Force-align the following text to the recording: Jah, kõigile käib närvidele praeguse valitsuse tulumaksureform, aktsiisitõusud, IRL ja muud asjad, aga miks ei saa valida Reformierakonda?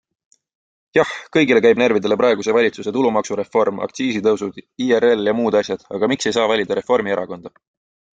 Jah, 0.97 1.09
kõigile 1.35 1.59
käib 1.65 1.81
närvidele 1.81 2.15
praeguse 2.21 2.55
valitsuse 2.57 2.93
tulumaksureform, 2.95 3.81
aktsiisitõusud, 3.87 4.57
IRL 4.87 5.29
ja 5.31 5.35
muud 5.41 5.59
asjad, 5.61 5.85
aga 5.99 6.11
miks 6.13 6.31
ei 6.31 6.35
saa 6.39 6.49
valida 6.55 6.79
Reformierakonda? 6.81 7.53